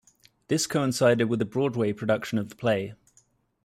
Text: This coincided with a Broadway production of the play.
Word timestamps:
This 0.47 0.65
coincided 0.65 1.27
with 1.29 1.43
a 1.43 1.45
Broadway 1.45 1.93
production 1.93 2.39
of 2.39 2.49
the 2.49 2.55
play. 2.55 2.95